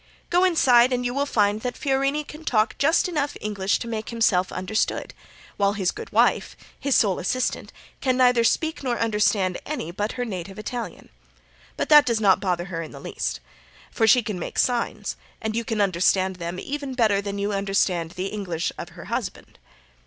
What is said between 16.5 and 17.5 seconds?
even better than